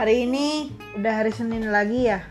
Hari 0.00 0.24
ini 0.24 0.72
udah 0.96 1.12
hari 1.12 1.28
Senin 1.28 1.68
lagi 1.68 2.08
ya. 2.08 2.24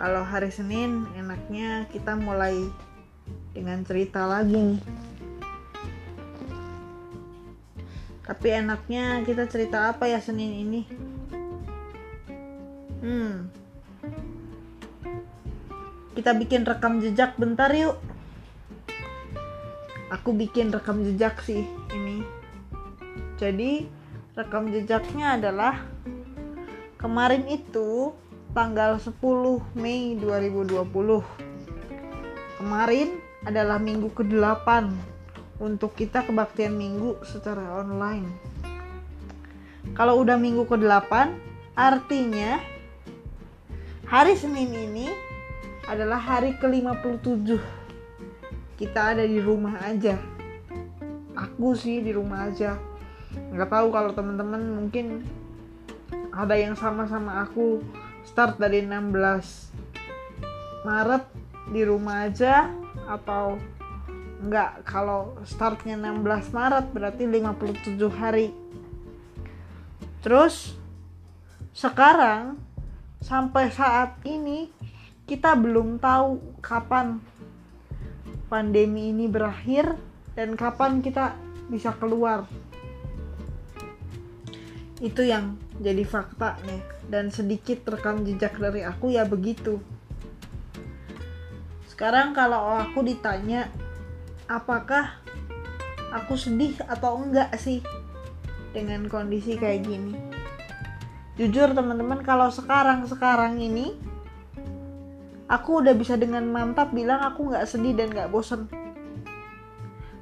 Kalau 0.00 0.24
hari 0.24 0.48
Senin 0.48 1.04
enaknya 1.12 1.84
kita 1.92 2.16
mulai 2.16 2.56
dengan 3.52 3.84
cerita 3.84 4.24
lagi 4.24 4.56
nih. 4.56 4.82
Tapi 8.24 8.48
enaknya 8.48 9.20
kita 9.28 9.44
cerita 9.44 9.92
apa 9.92 10.08
ya 10.08 10.24
Senin 10.24 10.56
ini? 10.56 10.80
Hmm. 13.04 13.52
Kita 16.16 16.32
bikin 16.32 16.64
rekam 16.64 17.04
jejak 17.04 17.36
bentar 17.36 17.68
yuk. 17.76 18.00
Aku 20.16 20.32
bikin 20.32 20.72
rekam 20.72 21.04
jejak 21.04 21.44
sih 21.44 21.68
ini. 21.92 22.24
Jadi 23.36 24.00
rekam 24.32 24.72
jejaknya 24.72 25.36
adalah 25.36 25.84
kemarin 26.96 27.44
itu 27.52 28.16
tanggal 28.56 28.96
10 28.96 29.12
Mei 29.76 30.16
2020. 30.16 30.88
Kemarin 32.56 33.20
adalah 33.44 33.76
minggu 33.76 34.08
ke-8 34.16 34.88
untuk 35.60 35.92
kita 35.92 36.24
kebaktian 36.24 36.72
minggu 36.72 37.20
secara 37.28 37.84
online. 37.84 38.24
Kalau 39.92 40.16
udah 40.24 40.40
minggu 40.40 40.64
ke-8, 40.64 41.12
artinya 41.76 42.56
hari 44.08 44.32
Senin 44.32 44.72
ini 44.72 45.12
adalah 45.84 46.16
hari 46.16 46.56
ke-57. 46.56 47.60
Kita 48.80 49.12
ada 49.12 49.28
di 49.28 49.36
rumah 49.44 49.76
aja. 49.84 50.16
Aku 51.36 51.76
sih 51.76 52.00
di 52.00 52.16
rumah 52.16 52.48
aja. 52.48 52.91
Nggak 53.52 53.70
tahu 53.70 53.88
kalau 53.92 54.10
teman-teman 54.12 54.62
mungkin 54.82 55.26
ada 56.32 56.56
yang 56.56 56.76
sama 56.76 57.04
sama 57.08 57.44
aku. 57.44 57.84
Start 58.22 58.56
dari 58.56 58.86
16 58.86 59.72
Maret 60.86 61.24
di 61.74 61.82
rumah 61.82 62.26
aja 62.26 62.70
atau 63.06 63.58
enggak 64.42 64.82
kalau 64.82 65.38
startnya 65.46 65.94
16 65.94 66.50
Maret 66.50 66.86
berarti 66.90 67.22
57 67.26 67.98
hari. 68.10 68.50
Terus 70.22 70.74
sekarang 71.72 72.58
sampai 73.22 73.70
saat 73.70 74.18
ini 74.26 74.70
kita 75.24 75.54
belum 75.54 76.02
tahu 76.02 76.58
kapan 76.58 77.22
pandemi 78.50 79.14
ini 79.14 79.30
berakhir 79.30 79.96
dan 80.34 80.58
kapan 80.58 81.00
kita 81.00 81.32
bisa 81.70 81.94
keluar 81.96 82.44
itu 85.02 85.26
yang 85.26 85.58
jadi 85.82 86.06
fakta 86.06 86.62
nih. 86.62 86.82
Dan 87.10 87.28
sedikit 87.34 87.82
rekam 87.90 88.22
jejak 88.22 88.56
dari 88.56 88.86
aku 88.86 89.10
ya 89.10 89.26
begitu. 89.26 89.82
Sekarang 91.90 92.32
kalau 92.32 92.78
aku 92.78 93.04
ditanya 93.04 93.68
apakah 94.46 95.18
aku 96.14 96.38
sedih 96.38 96.78
atau 96.86 97.18
enggak 97.20 97.52
sih 97.58 97.82
dengan 98.70 99.10
kondisi 99.10 99.58
kayak 99.58 99.84
gini? 99.84 100.14
Jujur 101.36 101.74
teman-teman 101.74 102.22
kalau 102.22 102.48
sekarang 102.48 103.04
sekarang 103.04 103.58
ini 103.58 103.98
aku 105.50 105.84
udah 105.84 105.92
bisa 105.92 106.16
dengan 106.16 106.48
mantap 106.48 106.94
bilang 106.96 107.20
aku 107.20 107.52
nggak 107.52 107.66
sedih 107.68 107.92
dan 107.92 108.08
nggak 108.14 108.32
bosen. 108.32 108.70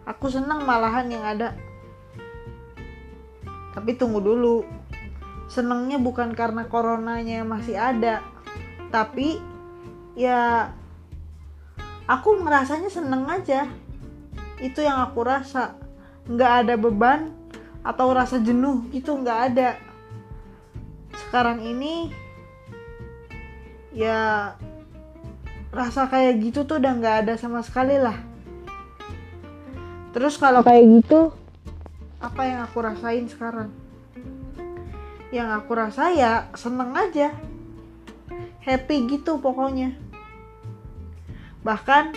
Aku 0.09 0.27
senang 0.27 0.67
malahan 0.67 1.07
yang 1.07 1.23
ada 1.23 1.55
tapi 3.81 3.97
tunggu 3.97 4.21
dulu. 4.21 4.69
Senengnya 5.49 5.97
bukan 5.97 6.37
karena 6.37 6.69
coronanya 6.69 7.43
masih 7.49 7.81
ada, 7.81 8.21
tapi 8.93 9.41
ya 10.13 10.69
aku 12.05 12.45
ngerasanya 12.45 12.93
seneng 12.93 13.25
aja. 13.25 13.65
Itu 14.61 14.85
yang 14.85 15.01
aku 15.01 15.25
rasa. 15.25 15.81
Nggak 16.29 16.53
ada 16.69 16.75
beban 16.77 17.33
atau 17.81 18.13
rasa 18.13 18.37
jenuh 18.45 18.85
gitu 18.93 19.17
nggak 19.17 19.41
ada. 19.51 19.81
Sekarang 21.17 21.65
ini 21.65 22.13
ya 23.97 24.55
rasa 25.73 26.07
kayak 26.07 26.37
gitu 26.45 26.69
tuh 26.69 26.79
udah 26.79 26.93
nggak 26.95 27.17
ada 27.27 27.35
sama 27.41 27.65
sekali 27.65 27.97
lah. 27.97 28.15
Terus 30.15 30.37
kalau 30.39 30.61
kayak 30.63 30.85
gitu 31.01 31.35
apa 32.21 32.43
yang 32.45 32.61
aku 32.69 32.79
rasain 32.85 33.25
sekarang? 33.27 33.73
Yang 35.33 35.49
aku 35.57 35.73
rasa 35.73 36.13
ya 36.13 36.53
seneng 36.53 36.93
aja. 36.93 37.33
Happy 38.61 39.09
gitu 39.09 39.41
pokoknya. 39.41 39.97
Bahkan 41.65 42.13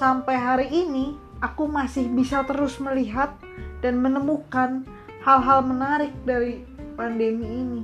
sampai 0.00 0.36
hari 0.40 0.68
ini 0.72 1.16
aku 1.44 1.68
masih 1.68 2.08
bisa 2.08 2.48
terus 2.48 2.80
melihat 2.80 3.36
dan 3.84 4.00
menemukan 4.00 4.88
hal-hal 5.20 5.60
menarik 5.60 6.16
dari 6.24 6.64
pandemi 6.96 7.44
ini. 7.44 7.82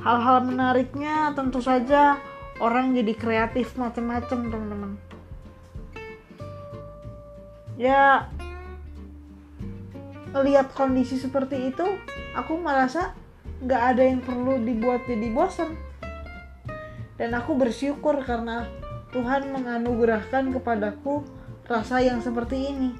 Hal-hal 0.00 0.46
menariknya 0.46 1.34
tentu 1.36 1.60
saja 1.60 2.16
orang 2.62 2.94
jadi 2.96 3.12
kreatif 3.18 3.74
macam-macam 3.76 4.38
teman-teman. 4.48 4.92
Ya 7.80 8.28
lihat 10.38 10.70
kondisi 10.74 11.18
seperti 11.18 11.74
itu 11.74 11.86
aku 12.38 12.54
merasa 12.58 13.14
nggak 13.60 13.82
ada 13.94 14.02
yang 14.06 14.22
perlu 14.22 14.62
dibuat 14.62 15.04
jadi 15.04 15.28
bosan 15.34 15.74
dan 17.20 17.36
aku 17.36 17.52
bersyukur 17.52 18.16
karena 18.24 18.64
Tuhan 19.12 19.52
menganugerahkan 19.52 20.56
kepadaku 20.56 21.20
rasa 21.68 22.00
yang 22.00 22.24
seperti 22.24 22.72
ini. 22.72 22.90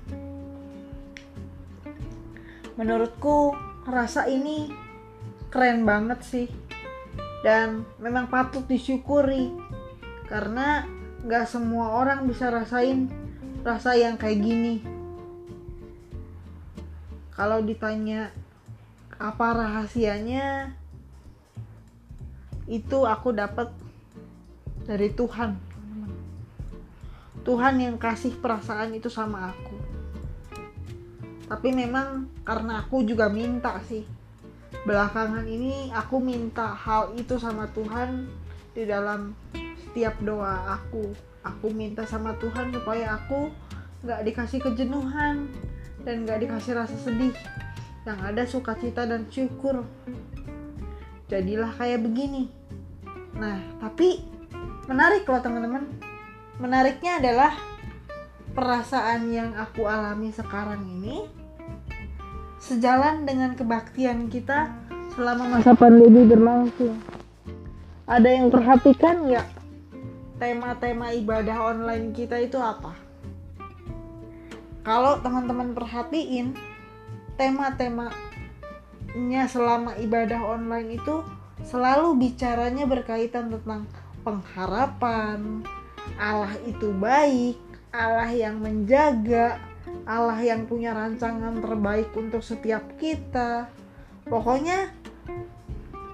Menurutku 2.76 3.56
rasa 3.88 4.28
ini 4.28 4.68
keren 5.48 5.88
banget 5.88 6.20
sih. 6.20 6.48
Dan 7.41 7.88
memang 7.97 8.28
patut 8.28 8.68
disyukuri 8.68 9.48
karena 10.28 10.84
nggak 11.24 11.48
semua 11.48 11.97
orang 11.97 12.28
bisa 12.28 12.52
rasain 12.52 13.08
rasa 13.64 13.97
yang 13.97 14.20
kayak 14.20 14.44
gini 14.44 14.99
kalau 17.40 17.64
ditanya 17.64 18.28
apa 19.16 19.56
rahasianya 19.56 20.76
itu 22.68 23.08
aku 23.08 23.32
dapat 23.32 23.72
dari 24.84 25.08
Tuhan. 25.16 25.56
Tuhan 27.40 27.80
yang 27.80 27.96
kasih 27.96 28.36
perasaan 28.36 28.92
itu 28.92 29.08
sama 29.08 29.56
aku. 29.56 29.72
Tapi 31.48 31.72
memang 31.72 32.28
karena 32.44 32.84
aku 32.84 33.08
juga 33.08 33.32
minta 33.32 33.80
sih. 33.88 34.04
Belakangan 34.84 35.48
ini 35.48 35.88
aku 35.96 36.20
minta 36.20 36.76
hal 36.76 37.16
itu 37.16 37.40
sama 37.40 37.72
Tuhan 37.72 38.28
di 38.76 38.84
dalam 38.84 39.32
setiap 39.80 40.20
doa 40.20 40.76
aku. 40.76 41.16
Aku 41.40 41.72
minta 41.72 42.04
sama 42.04 42.36
Tuhan 42.36 42.68
supaya 42.68 43.16
aku 43.16 43.48
nggak 44.04 44.28
dikasih 44.28 44.60
kejenuhan 44.60 45.48
dan 46.04 46.24
gak 46.24 46.40
dikasih 46.44 46.72
rasa 46.76 46.96
sedih. 47.00 47.34
Yang 48.08 48.18
ada 48.24 48.42
sukacita 48.48 49.02
dan 49.04 49.28
syukur. 49.28 49.84
Jadilah 51.28 51.70
kayak 51.76 52.00
begini. 52.02 52.48
Nah 53.36 53.60
tapi 53.78 54.24
menarik 54.88 55.28
loh 55.28 55.42
teman-teman. 55.42 55.84
Menariknya 56.60 57.20
adalah 57.20 57.56
perasaan 58.52 59.32
yang 59.32 59.56
aku 59.56 59.88
alami 59.88 60.28
sekarang 60.34 60.84
ini 60.84 61.24
sejalan 62.60 63.24
dengan 63.24 63.56
kebaktian 63.56 64.28
kita 64.28 64.68
selama 65.16 65.56
masa 65.56 65.72
pandemi 65.72 66.28
berlangsung? 66.28 67.00
Ada 68.04 68.28
yang 68.28 68.53
perhatikan 68.53 69.30
nggak? 69.30 69.48
Tema-tema 70.36 71.14
ibadah 71.16 71.72
online 71.72 72.12
kita 72.12 72.36
itu 72.41 72.60
apa 72.60 73.09
kalau 74.80 75.21
teman-teman 75.21 75.77
perhatiin 75.77 76.56
tema-temanya 77.36 79.44
selama 79.48 79.97
ibadah 80.00 80.41
online 80.44 80.97
itu 80.97 81.24
selalu 81.65 82.16
bicaranya 82.16 82.88
berkaitan 82.88 83.53
tentang 83.53 83.84
pengharapan 84.24 85.65
Allah 86.16 86.56
itu 86.65 86.92
baik 86.97 87.60
Allah 87.91 88.30
yang 88.32 88.62
menjaga 88.62 89.59
Allah 90.06 90.38
yang 90.42 90.66
punya 90.66 90.94
rancangan 90.94 91.59
terbaik 91.59 92.10
untuk 92.15 92.42
setiap 92.42 92.82
kita. 92.98 93.71
Pokoknya 94.27 94.91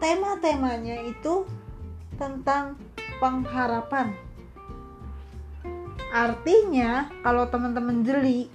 tema-temanya 0.00 1.04
itu 1.04 1.44
tentang 2.16 2.80
pengharapan 3.20 4.12
Artinya, 6.14 7.10
kalau 7.20 7.46
teman-teman 7.50 8.06
jeli 8.06 8.46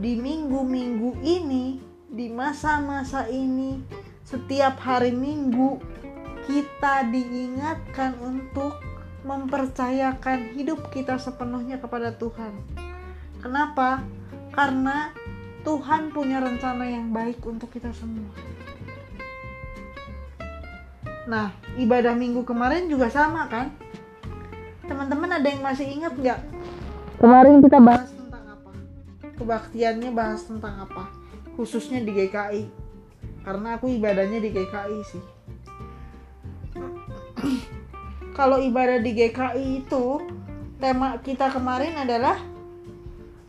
di 0.00 0.12
minggu-minggu 0.16 1.20
ini, 1.22 1.90
di 2.10 2.26
masa-masa 2.26 3.30
ini 3.30 3.78
setiap 4.26 4.82
hari 4.82 5.14
Minggu 5.14 5.78
kita 6.50 7.06
diingatkan 7.06 8.18
untuk 8.18 8.82
mempercayakan 9.22 10.58
hidup 10.58 10.90
kita 10.90 11.22
sepenuhnya 11.22 11.78
kepada 11.78 12.10
Tuhan. 12.10 12.50
Kenapa? 13.38 14.02
Karena 14.50 15.14
Tuhan 15.62 16.10
punya 16.10 16.42
rencana 16.42 16.88
yang 16.88 17.14
baik 17.14 17.38
untuk 17.46 17.70
kita 17.70 17.94
semua. 17.94 18.32
Nah, 21.30 21.54
ibadah 21.78 22.16
minggu 22.18 22.42
kemarin 22.42 22.90
juga 22.90 23.06
sama 23.12 23.46
kan? 23.46 23.70
Teman-teman 25.00 25.32
ada 25.32 25.48
yang 25.48 25.64
masih 25.64 25.88
ingat 25.96 26.12
nggak? 26.12 26.40
Kemarin 27.24 27.64
kita 27.64 27.80
bahas 27.80 28.12
tentang 28.12 28.44
apa? 28.52 28.70
Kebaktiannya 29.40 30.10
bahas 30.12 30.44
tentang 30.44 30.74
apa? 30.76 31.08
Khususnya 31.56 32.04
di 32.04 32.12
GKI. 32.12 32.68
Karena 33.40 33.80
aku 33.80 33.88
ibadahnya 33.96 34.44
di 34.44 34.52
GKI 34.52 34.98
sih. 35.08 35.24
Kalau 38.36 38.60
ibadah 38.60 39.00
di 39.00 39.16
GKI 39.16 39.88
itu 39.88 40.20
tema 40.76 41.16
kita 41.24 41.48
kemarin 41.48 41.96
adalah 41.96 42.36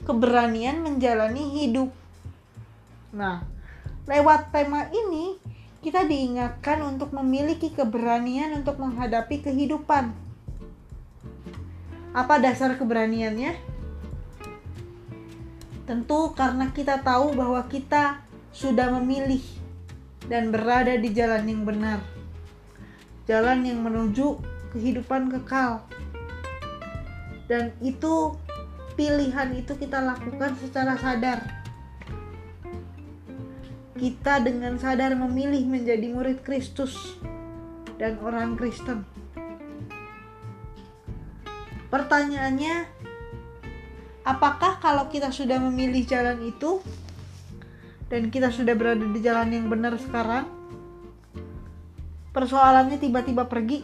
keberanian 0.07 0.79
menjalani 0.79 1.51
hidup. 1.51 1.91
Nah, 3.11 3.43
lewat 4.07 4.55
tema 4.55 4.87
ini 4.87 5.35
kita 5.83 6.07
diingatkan 6.07 6.79
untuk 6.79 7.11
memiliki 7.11 7.75
keberanian 7.75 8.55
untuk 8.55 8.79
menghadapi 8.79 9.43
kehidupan. 9.43 10.30
Apa 12.11 12.43
dasar 12.43 12.75
keberaniannya? 12.75 13.55
Tentu 15.87 16.35
karena 16.35 16.71
kita 16.71 16.99
tahu 17.03 17.35
bahwa 17.35 17.63
kita 17.67 18.23
sudah 18.51 18.91
memilih 18.99 19.41
dan 20.27 20.51
berada 20.51 20.95
di 20.95 21.09
jalan 21.11 21.47
yang 21.47 21.63
benar. 21.63 21.99
Jalan 23.27 23.63
yang 23.63 23.79
menuju 23.79 24.39
kehidupan 24.75 25.31
kekal. 25.39 25.83
Dan 27.47 27.75
itu 27.83 28.35
pilihan 28.95 29.55
itu 29.55 29.75
kita 29.75 29.99
lakukan 29.99 30.55
secara 30.59 30.95
sadar 30.99 31.61
kita 34.01 34.41
dengan 34.41 34.81
sadar 34.81 35.13
memilih 35.13 35.61
menjadi 35.69 36.09
murid 36.09 36.41
Kristus 36.41 37.21
dan 38.01 38.17
orang 38.25 38.57
Kristen. 38.57 39.05
Pertanyaannya, 41.91 42.87
apakah 44.23 44.79
kalau 44.79 45.11
kita 45.11 45.29
sudah 45.29 45.59
memilih 45.59 46.07
jalan 46.07 46.39
itu 46.47 46.79
dan 48.07 48.31
kita 48.31 48.47
sudah 48.47 48.71
berada 48.73 49.03
di 49.03 49.19
jalan 49.19 49.51
yang 49.51 49.67
benar 49.67 49.99
sekarang, 49.99 50.47
persoalannya 52.31 52.95
tiba-tiba 52.95 53.43
pergi, 53.45 53.83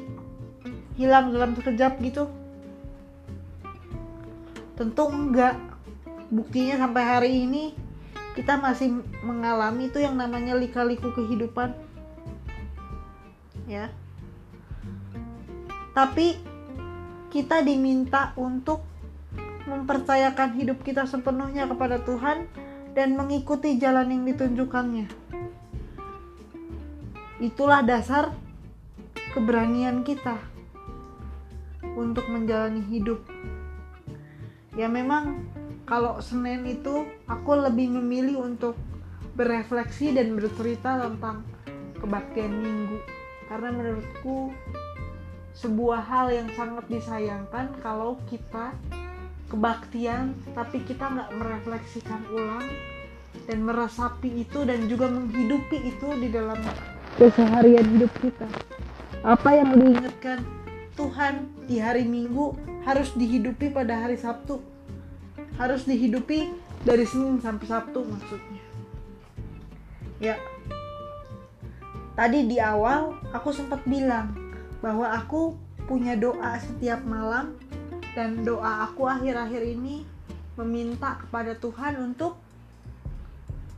hilang 0.96 1.36
dalam 1.36 1.52
sekejap 1.54 2.00
gitu? 2.00 2.32
Tentu 4.80 5.04
enggak. 5.12 5.60
Buktinya 6.32 6.80
sampai 6.80 7.04
hari 7.04 7.32
ini 7.44 7.76
kita 8.38 8.62
masih 8.62 9.02
mengalami 9.26 9.90
itu 9.90 9.98
yang 9.98 10.14
namanya 10.14 10.54
lika-liku 10.54 11.10
kehidupan 11.10 11.74
ya 13.66 13.92
tapi 15.98 16.40
kita 17.28 17.62
diminta 17.62 18.32
untuk 18.40 18.84
mempercayakan 19.68 20.56
hidup 20.56 20.80
kita 20.82 21.04
sepenuhnya 21.04 21.68
kepada 21.68 22.00
Tuhan 22.00 22.48
dan 22.96 23.20
mengikuti 23.20 23.76
jalan 23.76 24.10
yang 24.10 24.24
ditunjukkannya. 24.24 25.08
Itulah 27.44 27.86
dasar 27.86 28.34
keberanian 29.36 30.02
kita 30.02 30.42
untuk 31.94 32.26
menjalani 32.32 32.82
hidup. 32.90 33.22
Ya 34.74 34.90
memang 34.90 35.46
kalau 35.86 36.18
Senin 36.24 36.66
itu 36.66 37.06
aku 37.30 37.52
lebih 37.54 37.94
memilih 38.02 38.42
untuk 38.42 38.74
berefleksi 39.38 40.18
dan 40.18 40.34
bercerita 40.34 40.98
tentang 41.06 41.46
kebaktian 42.02 42.50
minggu. 42.50 42.98
Karena 43.46 43.70
menurutku 43.70 44.52
sebuah 45.58 46.06
hal 46.06 46.30
yang 46.30 46.50
sangat 46.54 46.86
disayangkan 46.86 47.74
kalau 47.82 48.22
kita 48.30 48.78
kebaktian 49.50 50.38
tapi 50.54 50.86
kita 50.86 51.10
nggak 51.10 51.34
merefleksikan 51.34 52.22
ulang 52.30 52.66
dan 53.50 53.66
meresapi 53.66 54.46
itu 54.46 54.62
dan 54.70 54.86
juga 54.86 55.10
menghidupi 55.10 55.90
itu 55.90 56.08
di 56.22 56.30
dalam 56.30 56.62
keseharian 57.18 57.86
hidup 57.98 58.12
kita. 58.22 58.46
Apa 59.26 59.50
yang 59.58 59.74
diingatkan 59.74 60.46
Tuhan 60.94 61.50
di 61.66 61.82
hari 61.82 62.06
Minggu 62.06 62.54
harus 62.86 63.10
dihidupi 63.18 63.74
pada 63.74 64.06
hari 64.06 64.20
Sabtu. 64.20 64.62
Harus 65.58 65.90
dihidupi 65.90 66.54
dari 66.86 67.06
Senin 67.10 67.42
sampai 67.42 67.66
Sabtu 67.66 68.06
maksudnya. 68.06 68.62
Ya. 70.22 70.38
Tadi 72.14 72.46
di 72.46 72.58
awal 72.62 73.18
aku 73.34 73.50
sempat 73.54 73.82
bilang 73.86 74.47
bahwa 74.84 75.10
aku 75.10 75.58
punya 75.88 76.14
doa 76.20 76.60
setiap 76.60 77.02
malam 77.08 77.56
dan 78.14 78.44
doa 78.44 78.90
aku 78.90 79.06
akhir-akhir 79.08 79.64
ini 79.64 80.04
meminta 80.58 81.22
kepada 81.22 81.54
Tuhan 81.56 82.02
untuk 82.02 82.38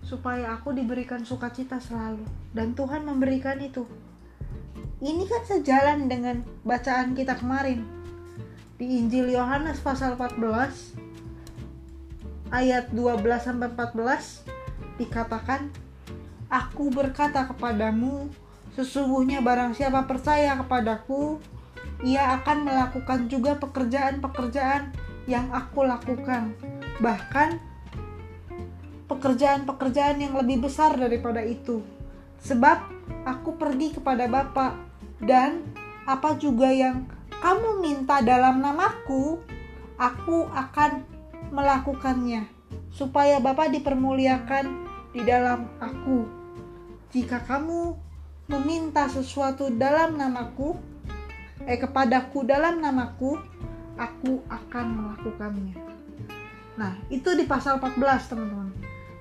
supaya 0.02 0.58
aku 0.58 0.74
diberikan 0.74 1.22
sukacita 1.22 1.78
selalu. 1.78 2.26
Dan 2.50 2.74
Tuhan 2.74 3.06
memberikan 3.06 3.62
itu. 3.62 3.86
Ini 5.00 5.24
kan 5.30 5.44
sejalan 5.46 6.10
dengan 6.10 6.42
bacaan 6.66 7.14
kita 7.14 7.38
kemarin. 7.38 7.86
Di 8.80 8.98
Injil 9.00 9.30
Yohanes 9.36 9.84
pasal 9.84 10.18
14 10.18 10.98
ayat 12.50 12.90
12 12.96 13.22
sampai 13.38 13.70
14 13.76 14.98
dikatakan 14.98 15.70
Aku 16.50 16.90
berkata 16.90 17.46
kepadamu 17.46 18.26
sesungguhnya 18.80 19.44
barang 19.44 19.76
siapa 19.76 20.08
percaya 20.08 20.56
kepadaku 20.64 21.44
ia 22.08 22.40
akan 22.40 22.64
melakukan 22.64 23.28
juga 23.28 23.60
pekerjaan-pekerjaan 23.60 24.96
yang 25.28 25.52
aku 25.52 25.84
lakukan 25.84 26.56
bahkan 27.04 27.60
pekerjaan-pekerjaan 29.12 30.24
yang 30.24 30.34
lebih 30.40 30.64
besar 30.64 30.96
daripada 30.96 31.44
itu 31.44 31.84
sebab 32.40 32.88
aku 33.28 33.60
pergi 33.60 34.00
kepada 34.00 34.32
Bapa 34.32 34.80
dan 35.20 35.68
apa 36.08 36.40
juga 36.40 36.72
yang 36.72 37.04
kamu 37.44 37.84
minta 37.84 38.24
dalam 38.24 38.64
namaku 38.64 39.40
aku 40.00 40.48
akan 40.56 41.04
melakukannya, 41.52 42.48
supaya 42.90 43.44
Bapa 43.44 43.68
dipermuliakan 43.68 44.66
di 45.12 45.22
dalam 45.28 45.68
aku. 45.84 46.26
Jika 47.12 47.44
kamu 47.44 48.09
meminta 48.50 49.06
sesuatu 49.06 49.70
dalam 49.70 50.18
namaku, 50.18 50.74
eh 51.70 51.78
kepadaku 51.78 52.42
dalam 52.42 52.82
namaku, 52.82 53.38
aku 53.94 54.42
akan 54.50 54.86
melakukannya. 54.90 55.78
Nah, 56.80 56.98
itu 57.14 57.36
di 57.38 57.46
pasal 57.46 57.78
14, 57.78 58.32
teman-teman. 58.32 58.74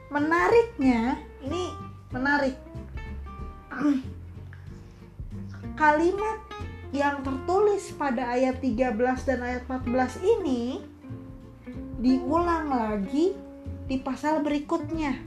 Menariknya, 0.08 1.20
ini 1.44 1.68
menarik. 2.08 2.56
Kalimat 5.80 6.38
yang 6.90 7.20
tertulis 7.20 7.92
pada 7.92 8.32
ayat 8.32 8.64
13 8.64 9.28
dan 9.28 9.38
ayat 9.44 9.62
14 9.68 10.24
ini 10.24 10.80
diulang 12.00 12.72
lagi 12.72 13.36
di 13.84 13.96
pasal 14.00 14.40
berikutnya. 14.40 15.18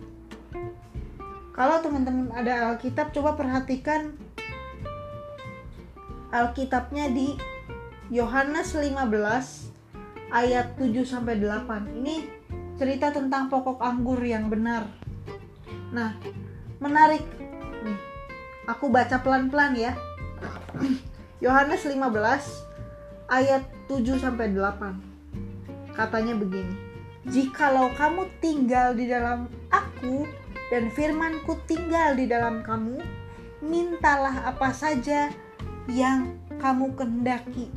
Kalau 1.51 1.83
teman-teman 1.83 2.31
ada 2.31 2.71
Alkitab, 2.71 3.11
coba 3.11 3.35
perhatikan 3.35 4.15
Alkitabnya 6.31 7.11
di 7.11 7.35
Yohanes 8.07 8.71
15 8.71 8.95
ayat 10.31 10.79
7 10.79 11.03
sampai 11.03 11.35
8. 11.43 11.91
Ini 12.01 12.15
cerita 12.79 13.11
tentang 13.11 13.51
pokok 13.51 13.83
anggur 13.83 14.19
yang 14.23 14.47
benar. 14.47 14.87
Nah, 15.91 16.15
menarik 16.79 17.23
nih. 17.83 17.99
Aku 18.71 18.87
baca 18.87 19.19
pelan-pelan 19.19 19.75
ya. 19.75 19.91
Yohanes 21.43 21.83
15 21.83 21.99
ayat 23.31 23.63
7 23.87 24.19
sampai 24.19 24.51
8 24.51 25.95
katanya 25.95 26.35
begini 26.35 26.75
jikalau 27.27 27.87
kamu 27.95 28.27
tinggal 28.43 28.91
di 28.91 29.07
dalam 29.07 29.47
aku 29.71 30.27
dan 30.71 30.87
firmanku 30.87 31.59
tinggal 31.67 32.15
di 32.15 32.25
dalam 32.31 32.63
kamu 32.63 33.03
mintalah 33.59 34.47
apa 34.47 34.71
saja 34.71 35.29
yang 35.91 36.39
kamu 36.57 36.95
kehendaki 36.95 37.67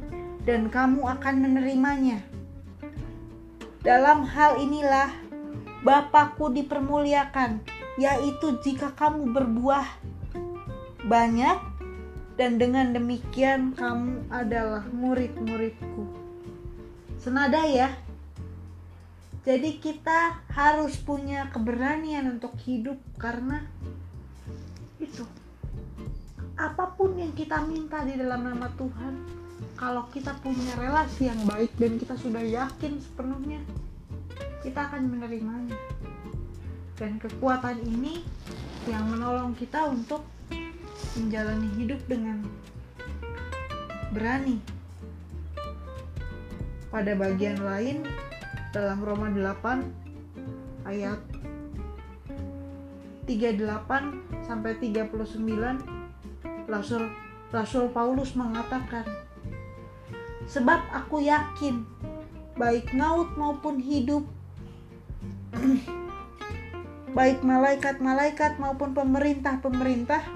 dan 0.47 0.71
kamu 0.71 1.03
akan 1.03 1.35
menerimanya 1.43 2.23
dalam 3.85 4.25
hal 4.25 4.57
inilah 4.57 5.13
Bapakku 5.85 6.49
dipermuliakan 6.49 7.61
yaitu 8.01 8.57
jika 8.65 8.97
kamu 8.97 9.37
berbuah 9.37 9.85
banyak 11.05 11.61
dan 12.41 12.57
dengan 12.59 12.97
demikian 12.97 13.77
kamu 13.77 14.25
adalah 14.33 14.83
murid-muridku. 14.91 16.09
Senada 17.21 17.63
ya. 17.69 17.95
Jadi 19.45 19.77
kita 19.77 20.41
harus 20.57 20.97
punya 21.05 21.53
keberanian 21.53 22.41
untuk 22.41 22.57
hidup 22.65 22.97
karena 23.21 23.61
itu. 24.97 25.29
Apa 26.57 26.97
pun 26.97 27.13
yang 27.21 27.37
kita 27.37 27.61
minta 27.69 28.01
di 28.09 28.17
dalam 28.17 28.41
nama 28.41 28.73
Tuhan 28.73 29.45
kalau 29.77 30.09
kita 30.09 30.33
punya 30.41 30.73
relasi 30.81 31.29
yang 31.29 31.45
baik 31.45 31.77
dan 31.77 32.01
kita 32.01 32.17
sudah 32.17 32.41
yakin 32.41 32.97
sepenuhnya 32.97 33.61
kita 34.65 34.89
akan 34.89 35.13
menerimanya. 35.13 35.77
Dan 36.97 37.21
kekuatan 37.21 37.85
ini 37.85 38.25
yang 38.89 39.05
menolong 39.13 39.53
kita 39.53 39.93
untuk 39.93 40.25
menjalani 41.21 41.69
hidup 41.77 42.01
dengan 42.09 42.41
berani. 44.17 44.57
Pada 46.89 47.13
bagian 47.13 47.61
lain 47.61 48.09
dalam 48.75 48.99
Roma 49.07 49.31
8 49.31 50.91
ayat 50.91 51.23
38 53.23 53.63
sampai 54.43 54.75
39 54.83 55.15
Rasul 56.67 57.07
Rasul 57.55 57.87
Paulus 57.95 58.35
mengatakan 58.35 59.07
sebab 60.51 60.83
aku 60.91 61.23
yakin 61.23 61.87
baik 62.59 62.91
maut 62.99 63.31
maupun 63.39 63.79
hidup 63.79 64.27
baik 67.15 67.47
malaikat-malaikat 67.47 68.59
maupun 68.59 68.91
pemerintah-pemerintah, 68.91 70.27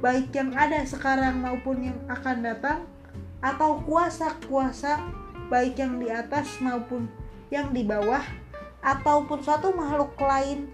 baik 0.00 0.32
yang 0.32 0.56
ada 0.56 0.80
sekarang 0.88 1.44
maupun 1.44 1.92
yang 1.92 2.00
akan 2.08 2.40
datang, 2.40 2.88
atau 3.44 3.84
kuasa-kuasa, 3.84 5.04
baik 5.52 5.76
yang 5.76 6.00
di 6.00 6.08
atas 6.08 6.48
maupun 6.64 7.12
yang 7.48 7.72
di 7.72 7.84
bawah, 7.84 8.22
ataupun 8.84 9.42
suatu 9.42 9.74
makhluk 9.74 10.14
lain, 10.20 10.70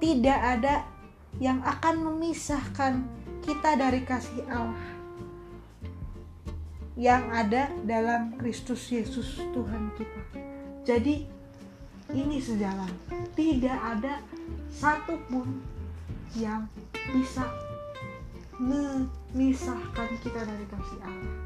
tidak 0.00 0.40
ada 0.40 0.86
yang 1.38 1.60
akan 1.62 2.08
memisahkan 2.08 3.04
kita 3.44 3.76
dari 3.76 4.00
kasih 4.04 4.44
Allah 4.48 4.90
yang 7.00 7.32
ada 7.32 7.72
dalam 7.88 8.36
Kristus 8.36 8.92
Yesus 8.92 9.40
Tuhan 9.56 9.88
kita. 9.96 10.20
Jadi 10.84 11.24
ini 12.12 12.36
sejalan. 12.36 12.92
Tidak 13.32 13.78
ada 13.80 14.20
satupun 14.68 15.64
yang 16.36 16.68
bisa 17.08 17.48
memisahkan 18.60 20.08
kita 20.20 20.44
dari 20.44 20.66
kasih 20.68 21.00
Allah. 21.00 21.36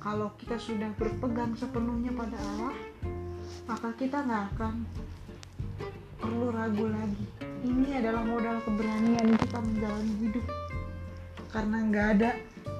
Kalau 0.00 0.28
kita 0.40 0.56
sudah 0.56 0.88
berpegang 0.96 1.52
sepenuhnya 1.58 2.16
pada 2.16 2.38
Allah, 2.40 2.72
maka 3.66 3.90
kita 3.98 4.22
nggak 4.22 4.44
akan 4.54 4.74
perlu 6.22 6.54
ragu 6.54 6.86
lagi. 6.86 7.26
Ini 7.66 7.98
adalah 7.98 8.22
modal 8.22 8.62
keberanian 8.62 9.34
kita 9.42 9.58
menjalani 9.58 10.14
hidup. 10.22 10.46
Karena 11.50 11.78
nggak 11.82 12.06
ada 12.18 12.30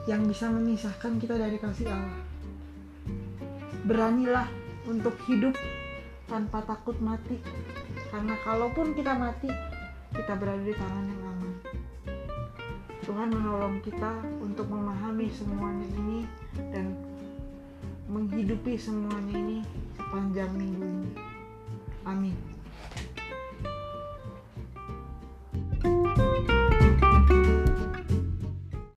yang 0.07 0.23
bisa 0.31 0.47
memisahkan 0.47 1.19
kita 1.19 1.35
dari 1.35 1.59
kasih 1.59 1.91
Allah. 1.91 2.23
Beranilah 3.87 4.47
untuk 4.87 5.19
hidup 5.27 5.55
tanpa 6.31 6.63
takut 6.63 6.95
mati 7.03 7.39
karena 8.11 8.35
kalaupun 8.43 8.95
kita 8.95 9.15
mati 9.15 9.51
kita 10.15 10.33
berada 10.39 10.63
di 10.63 10.75
tangan 10.75 11.05
yang 11.07 11.23
aman 11.23 11.53
Tuhan 13.07 13.29
menolong 13.31 13.79
kita 13.83 14.13
untuk 14.43 14.67
memahami 14.67 15.31
semuanya 15.31 15.87
ini 15.95 16.27
dan 16.75 16.99
menghidupi 18.11 18.75
semuanya 18.75 19.35
ini 19.39 19.59
sepanjang 20.07 20.55
minggu 20.55 20.87
ini. 20.87 21.11
Amin 22.07 22.56